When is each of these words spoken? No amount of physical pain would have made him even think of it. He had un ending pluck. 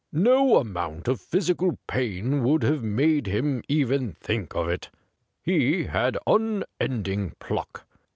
No 0.11 0.57
amount 0.57 1.07
of 1.07 1.21
physical 1.21 1.77
pain 1.87 2.43
would 2.43 2.63
have 2.63 2.81
made 2.81 3.27
him 3.27 3.61
even 3.67 4.13
think 4.13 4.55
of 4.55 4.67
it. 4.67 4.89
He 5.43 5.83
had 5.83 6.17
un 6.25 6.63
ending 6.79 7.35
pluck. 7.37 7.85